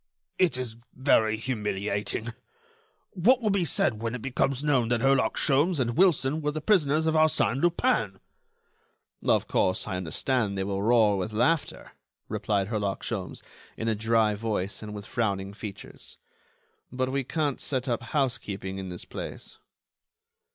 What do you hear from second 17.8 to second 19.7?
up housekeeping in this place."